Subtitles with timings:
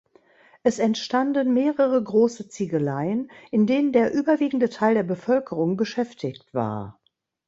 [0.63, 6.99] Es entstanden mehrere große Ziegeleien, in denen der überwiegende Teil der Bevölkerung beschäftigt war.